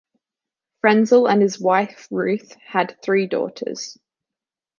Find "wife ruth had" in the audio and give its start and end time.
1.59-2.99